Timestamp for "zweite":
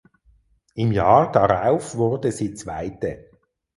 2.55-3.29